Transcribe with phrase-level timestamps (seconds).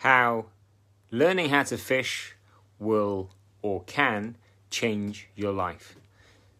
[0.00, 0.46] how
[1.10, 2.34] learning how to fish
[2.78, 4.36] will or can
[4.70, 5.94] change your life.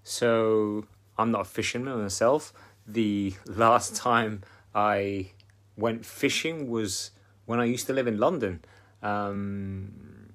[0.05, 0.85] So,
[1.17, 2.53] I'm not a fisherman myself.
[2.87, 4.43] The last time
[4.75, 5.31] I
[5.77, 7.13] went fishing was
[7.47, 8.63] when I used to live in London.
[9.03, 10.33] Um,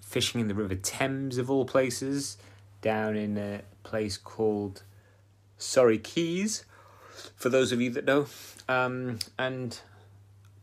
[0.00, 2.38] fishing in the River Thames, of all places,
[2.80, 4.84] down in a place called
[5.58, 6.64] Surrey Quays,
[7.36, 8.26] for those of you that know.
[8.68, 9.78] Um, and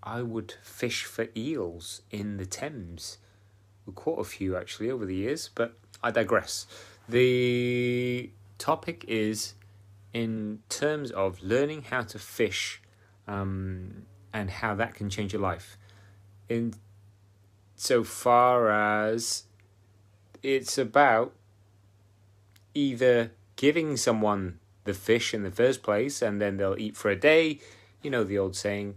[0.06, 3.18] I would fish for eels in the Thames.
[3.86, 5.74] We caught a few actually over the years, but
[6.04, 6.68] I digress.
[7.10, 9.56] The topic is
[10.14, 12.82] in terms of learning how to fish
[13.28, 15.78] um, and how that can change your life.
[16.48, 16.76] In
[17.76, 19.44] so far as
[20.44, 21.34] it's about
[22.74, 27.16] either giving someone the fish in the first place and then they'll eat for a
[27.16, 27.60] day.
[28.04, 28.96] You know the old saying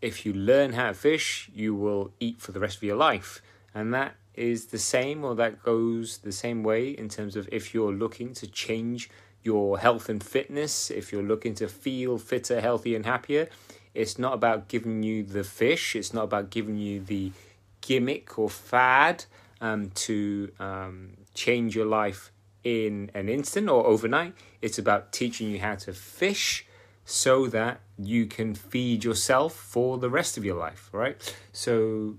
[0.00, 3.42] if you learn how to fish, you will eat for the rest of your life.
[3.74, 7.74] And that is the same, or that goes the same way in terms of if
[7.74, 9.10] you're looking to change
[9.42, 13.48] your health and fitness, if you're looking to feel fitter, healthier, and happier.
[13.94, 17.32] It's not about giving you the fish, it's not about giving you the
[17.80, 19.24] gimmick or fad
[19.60, 22.30] um, to um, change your life
[22.62, 24.34] in an instant or overnight.
[24.62, 26.66] It's about teaching you how to fish
[27.04, 31.36] so that you can feed yourself for the rest of your life, right?
[31.52, 32.16] So,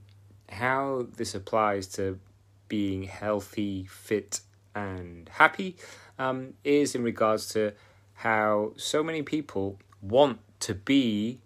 [0.50, 2.20] how this applies to
[2.68, 4.42] being healthy, fit,
[4.76, 5.76] and happy
[6.18, 7.74] um, is in regards to
[8.16, 11.40] how so many people want to be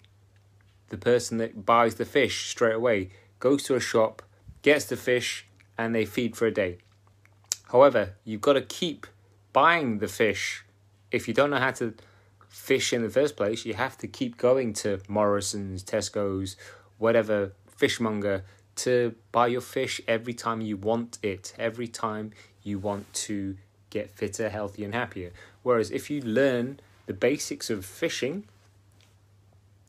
[0.90, 4.22] the person that buys the fish straight away, goes to a shop,
[4.62, 5.48] gets the fish,
[5.78, 6.78] and they feed for a day.
[7.72, 9.08] However, you've got to keep
[9.52, 10.64] buying the fish
[11.12, 11.94] if you don't know how to
[12.56, 16.56] fish in the first place, you have to keep going to Morrison's, Tesco's,
[16.98, 18.46] whatever fishmonger
[18.78, 22.32] to buy your fish every time you want it, every time
[22.64, 23.58] you want to
[23.90, 25.32] get fitter, healthier, and happier.
[25.64, 28.46] Whereas if you learn the basics of fishing,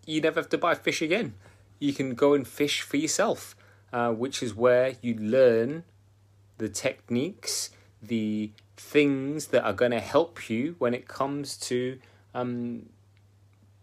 [0.04, 1.34] you never have to buy fish again.
[1.78, 3.54] You can go and fish for yourself,
[3.92, 5.84] uh, which is where you learn
[6.58, 7.70] the techniques,
[8.02, 11.98] the things that are going to help you when it comes to
[12.36, 12.90] um,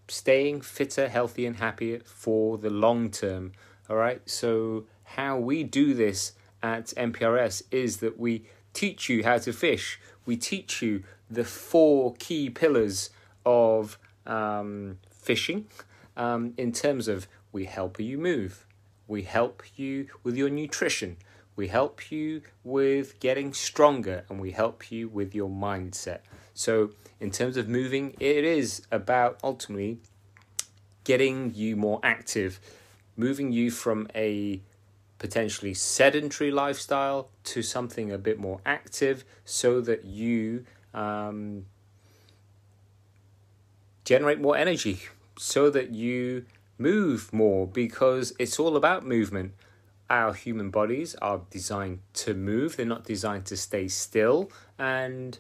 [0.07, 3.51] staying fitter, healthy, and happier for the long term.
[3.89, 4.21] All right.
[4.25, 9.99] So how we do this at MPRS is that we teach you how to fish.
[10.25, 13.09] We teach you the four key pillars
[13.45, 15.67] of um, fishing
[16.15, 18.65] um, in terms of we help you move,
[19.07, 21.17] we help you with your nutrition,
[21.55, 26.19] we help you with getting stronger, and we help you with your mindset.
[26.53, 29.99] So, in terms of moving, it is about ultimately
[31.03, 32.59] getting you more active,
[33.17, 34.61] moving you from a
[35.17, 41.65] potentially sedentary lifestyle to something a bit more active so that you um,
[44.03, 44.99] generate more energy,
[45.37, 46.45] so that you
[46.77, 49.53] move more because it's all about movement.
[50.09, 54.51] Our human bodies are designed to move, they're not designed to stay still.
[54.77, 55.39] And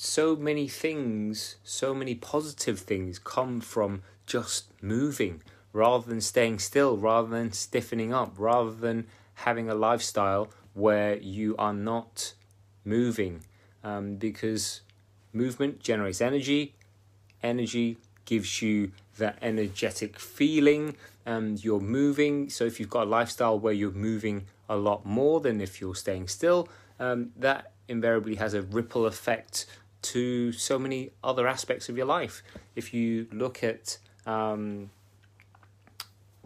[0.00, 5.42] so many things, so many positive things come from just moving
[5.72, 11.56] rather than staying still, rather than stiffening up, rather than having a lifestyle where you
[11.58, 12.32] are not
[12.84, 13.40] moving.
[13.82, 14.82] Um, because
[15.32, 16.76] movement generates energy,
[17.42, 20.94] energy gives you that energetic feeling,
[21.26, 22.50] and you're moving.
[22.50, 25.96] So, if you've got a lifestyle where you're moving a lot more than if you're
[25.96, 26.68] staying still,
[27.00, 29.66] um, that invariably has a ripple effect
[30.02, 32.42] to so many other aspects of your life.
[32.76, 34.90] If you look at um,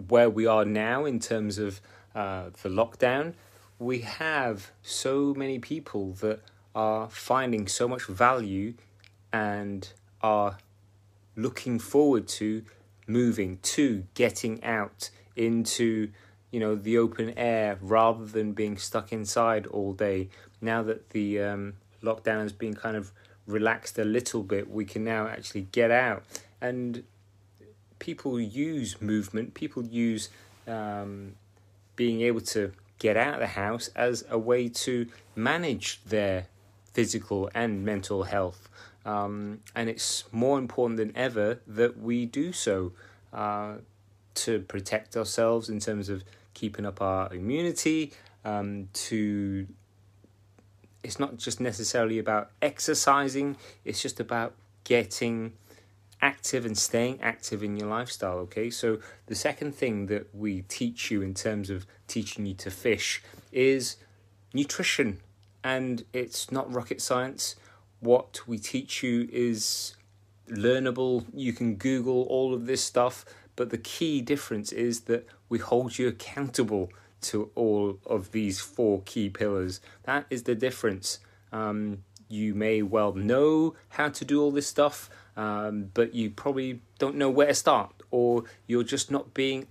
[0.08, 1.80] where we are now in terms of
[2.14, 3.34] uh, the lockdown,
[3.78, 6.40] we have so many people that
[6.74, 8.74] are finding so much value
[9.32, 9.92] and
[10.22, 10.58] are
[11.36, 12.64] looking forward to
[13.06, 16.10] moving to getting out into
[16.50, 20.28] you know the open air rather than being stuck inside all day
[20.60, 23.12] now that the um, lockdown has been kind of
[23.46, 26.24] relaxed a little bit, we can now actually get out.
[26.60, 27.04] And
[27.98, 30.28] people use movement, people use
[30.66, 31.34] um,
[31.96, 36.46] being able to get out of the house as a way to manage their
[36.92, 38.68] physical and mental health.
[39.04, 42.92] Um, and it's more important than ever that we do so
[43.32, 43.74] uh,
[44.34, 46.22] to protect ourselves in terms of
[46.54, 48.12] keeping up our immunity,
[48.44, 49.66] um, to
[51.12, 54.54] it's not just necessarily about exercising, it's just about
[54.84, 55.52] getting
[56.22, 58.38] active and staying active in your lifestyle.
[58.38, 62.70] Okay, so the second thing that we teach you in terms of teaching you to
[62.70, 63.22] fish
[63.52, 63.96] is
[64.54, 65.20] nutrition,
[65.62, 67.56] and it's not rocket science.
[68.00, 69.94] What we teach you is
[70.48, 71.26] learnable.
[71.34, 75.98] You can Google all of this stuff, but the key difference is that we hold
[75.98, 76.88] you accountable
[77.22, 79.80] to all of these four key pillars.
[80.04, 81.18] That is the difference.
[81.52, 86.80] Um, you may well know how to do all this stuff, um, but you probably
[86.98, 89.66] don't know where to start, or you're just not being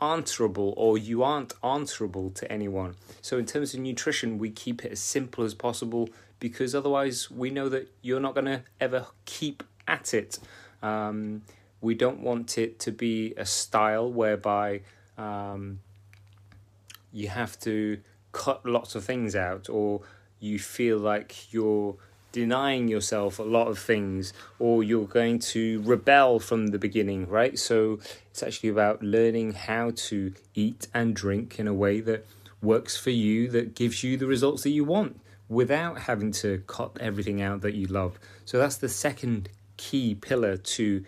[0.00, 2.94] answerable, or you aren't answerable to anyone.
[3.20, 7.50] So, in terms of nutrition, we keep it as simple as possible because otherwise, we
[7.50, 10.38] know that you're not going to ever keep at it.
[10.82, 11.42] Um,
[11.80, 14.82] we don't want it to be a style whereby
[15.18, 15.80] um,
[17.12, 18.00] you have to
[18.32, 20.00] cut lots of things out or
[20.38, 21.96] you feel like you're
[22.32, 27.58] denying yourself a lot of things or you're going to rebel from the beginning, right?
[27.58, 27.98] So
[28.30, 32.26] it's actually about learning how to eat and drink in a way that
[32.62, 36.96] works for you, that gives you the results that you want without having to cut
[37.00, 38.18] everything out that you love.
[38.44, 41.04] So that's the second key pillar to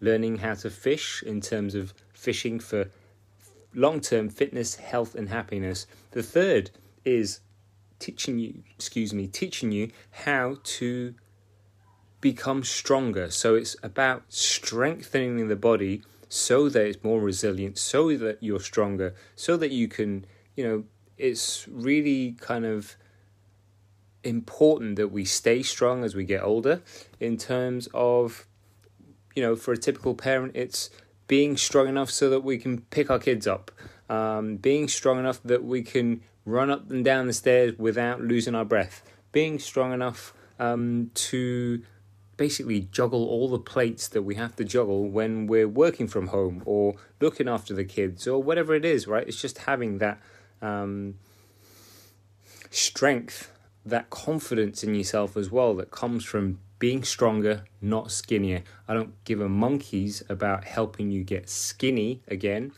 [0.00, 2.86] learning how to fish in terms of fishing for
[3.74, 5.86] long term fitness, health, and happiness.
[6.12, 6.70] The third
[7.04, 7.40] is
[7.98, 11.14] teaching you, excuse me, teaching you how to
[12.20, 13.30] become stronger.
[13.30, 19.14] So it's about strengthening the body so that it's more resilient, so that you're stronger,
[19.36, 20.24] so that you can,
[20.56, 20.84] you know,
[21.16, 22.96] it's really kind of
[24.24, 26.82] important that we stay strong as we get older
[27.20, 28.46] in terms of
[29.36, 30.88] you know for a typical parent it's
[31.26, 33.70] being strong enough so that we can pick our kids up
[34.08, 38.54] um, being strong enough that we can run up and down the stairs without losing
[38.54, 41.82] our breath being strong enough um, to
[42.36, 46.62] basically juggle all the plates that we have to juggle when we're working from home
[46.64, 49.26] or looking after the kids or whatever it is right?
[49.26, 50.20] It's just having that
[50.60, 51.14] um,
[52.70, 53.50] strength
[53.86, 58.62] that confidence in yourself as well that comes from being stronger, not skinnier.
[58.88, 62.72] I don't give a monkeys about helping you get skinny again.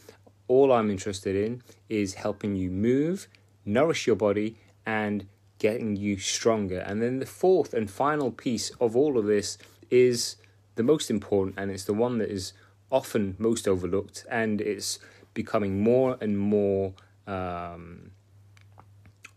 [0.48, 3.26] All I'm interested in is helping you move,
[3.64, 5.26] nourish your body, and
[5.58, 6.80] getting you stronger.
[6.80, 9.58] And then the fourth and final piece of all of this
[9.90, 10.36] is
[10.76, 12.52] the most important, and it's the one that is
[12.90, 14.98] often most overlooked, and it's
[15.34, 16.94] becoming more and more
[17.26, 18.10] um,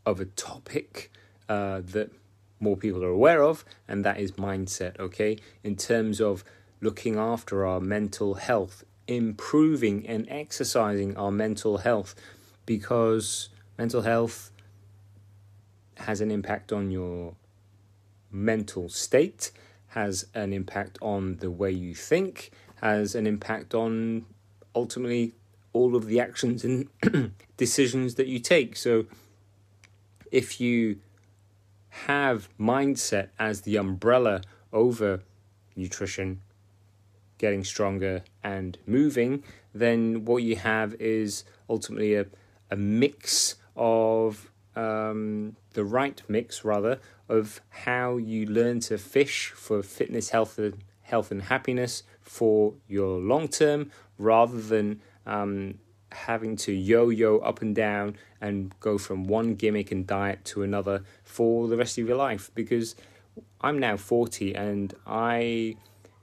[0.06, 1.12] of a topic
[1.48, 2.12] uh, that
[2.60, 5.38] more people are aware of, and that is mindset, okay?
[5.64, 6.44] In terms of
[6.82, 12.16] looking after our mental health, improving and exercising our mental health,
[12.66, 14.52] because mental health
[15.98, 17.36] has an impact on your
[18.32, 19.52] mental state,
[19.88, 22.52] has an impact on the way you think,
[22.82, 24.26] has an impact on
[24.76, 25.34] ultimately
[25.74, 26.88] all of the actions and
[27.58, 28.76] decisions that you take.
[28.76, 29.06] So
[30.32, 31.00] if you
[31.90, 34.42] have mindset as the umbrella
[34.72, 35.22] over
[35.76, 36.42] nutrition,
[37.38, 39.44] getting stronger, and moving,
[39.74, 42.26] then what you have is ultimately a,
[42.70, 49.82] a mix of um, the right mix, rather, of how you learn to fish for
[49.82, 50.60] fitness, health,
[51.04, 55.76] health, and happiness for your long term, rather than um,
[56.12, 60.64] having to yo yo up and down and go from one gimmick and diet to
[60.64, 62.52] another for the rest of your life.
[62.56, 62.96] Because
[63.62, 65.76] I'm now 40 and I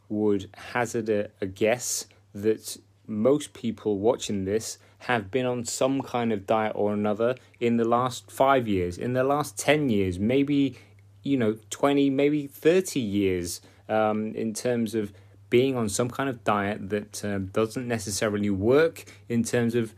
[0.09, 6.33] would hazard a, a guess that most people watching this have been on some kind
[6.33, 10.78] of diet or another in the last five years, in the last 10 years, maybe,
[11.23, 15.12] you know, 20, maybe 30 years um, in terms of
[15.50, 19.95] being on some kind of diet that uh, doesn't necessarily work in terms of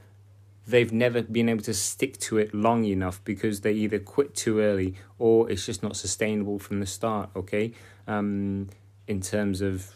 [0.66, 4.60] they've never been able to stick to it long enough because they either quit too
[4.60, 7.72] early or it's just not sustainable from the start okay?
[8.06, 8.68] Um,
[9.06, 9.94] in terms of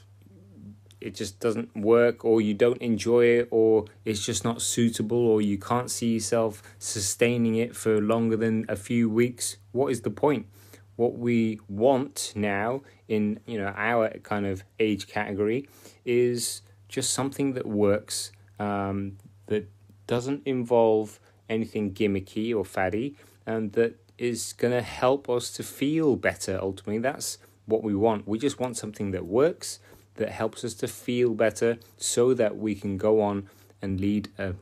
[1.02, 5.42] it just doesn't work or you don't enjoy it or it's just not suitable or
[5.42, 9.56] you can't see yourself sustaining it for longer than a few weeks.
[9.72, 10.46] What is the point
[10.96, 15.68] what we want now in you know our kind of age category
[16.04, 19.68] is just something that works um, that
[20.06, 21.18] doesn't involve
[21.48, 26.98] anything gimmicky or faddy and that is going to help us to feel better ultimately.
[26.98, 28.28] That's what we want.
[28.28, 29.78] We just want something that works
[30.16, 33.48] that helps us to feel better so that we can go on
[33.80, 34.54] and lead a,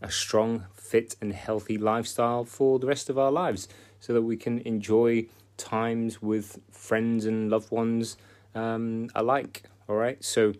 [0.00, 3.68] a strong fit and healthy lifestyle for the rest of our lives
[4.00, 8.16] so that we can enjoy times with friends and loved ones
[8.54, 9.64] um, alike.
[9.88, 10.22] All right.
[10.24, 10.54] So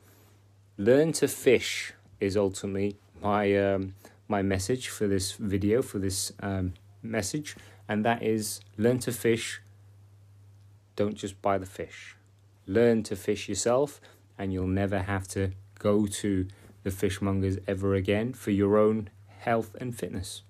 [0.76, 3.94] learn to fish is ultimately my um,
[4.28, 7.56] my message for this video for this um, message,
[7.88, 9.60] and that is learn to fish.
[10.96, 12.16] Don't just buy the fish.
[12.66, 14.00] Learn to fish yourself,
[14.38, 16.46] and you'll never have to go to
[16.82, 19.10] the fishmongers ever again for your own
[19.40, 20.42] health and fitness.